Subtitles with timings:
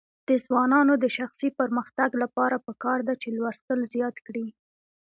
[0.27, 4.47] د ځوانانو د شخصي پرمختګ لپاره پکار ده چې لوستل زیات کړي.